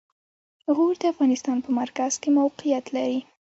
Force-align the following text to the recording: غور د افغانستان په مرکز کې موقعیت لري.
غور 0.75 0.95
د 1.01 1.03
افغانستان 1.13 1.57
په 1.65 1.69
مرکز 1.79 2.11
کې 2.21 2.29
موقعیت 2.39 2.85
لري. 2.95 3.19